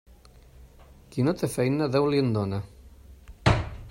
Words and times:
Qui 1.11 1.25
no 1.27 1.33
té 1.41 1.49
faena, 1.57 1.89
Déu 1.97 2.09
li'n 2.15 2.33
dóna. 2.39 2.63